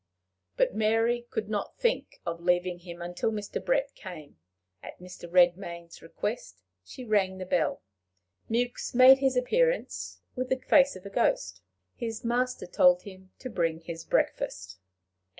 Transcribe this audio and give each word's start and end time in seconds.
But 0.57 0.73
Mary 0.73 1.27
could 1.29 1.47
not 1.47 1.77
think 1.77 2.21
of 2.25 2.41
leaving 2.41 2.79
him 2.79 3.03
until 3.03 3.31
Mr. 3.31 3.63
Brett 3.63 3.93
came. 3.93 4.39
At 4.81 4.97
Mr. 4.99 5.31
Redmain's 5.31 6.01
request 6.01 6.63
she 6.83 7.05
rang 7.05 7.37
the 7.37 7.45
bell. 7.45 7.83
Mewks 8.49 8.95
made 8.95 9.19
his 9.19 9.37
appearance, 9.37 10.19
with 10.35 10.49
the 10.49 10.57
face 10.57 10.95
of 10.95 11.05
a 11.05 11.11
ghost. 11.11 11.61
His 11.95 12.25
master 12.25 12.65
told 12.65 13.03
him 13.03 13.29
to 13.37 13.49
bring 13.51 13.79
his 13.81 14.03
breakfast. 14.03 14.79